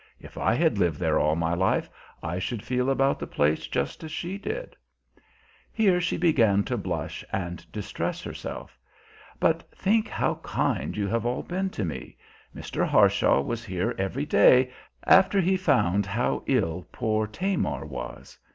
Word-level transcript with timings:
If 0.19 0.35
I 0.35 0.55
had 0.55 0.79
lived 0.79 0.97
there 0.99 1.19
all 1.19 1.35
my 1.35 1.53
life, 1.53 1.87
I 2.23 2.39
should 2.39 2.63
feel 2.63 2.89
about 2.89 3.19
the 3.19 3.27
place 3.27 3.67
just 3.67 4.03
as 4.03 4.11
she 4.11 4.39
did. 4.39 4.75
Here 5.71 6.01
she 6.01 6.17
began 6.17 6.63
to 6.63 6.75
blush 6.75 7.23
and 7.31 7.71
distress 7.71 8.23
herself. 8.23 8.79
"But 9.39 9.69
think 9.75 10.07
how 10.07 10.39
kind 10.41 10.97
you 10.97 11.05
have 11.07 11.27
all 11.27 11.43
been 11.43 11.69
to 11.77 11.85
me! 11.85 12.17
Mr. 12.55 12.83
Harshaw 12.87 13.41
was 13.41 13.63
here 13.63 13.93
every 13.99 14.25
day, 14.25 14.71
after 15.03 15.39
he 15.39 15.55
found 15.55 16.07
how 16.07 16.41
ill 16.47 16.87
poor 16.91 17.27
Tamar 17.27 17.85
was. 17.85 18.39